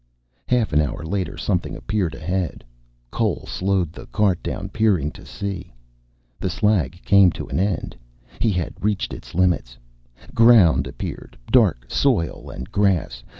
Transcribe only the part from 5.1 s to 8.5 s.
to see. The slag came to an end. He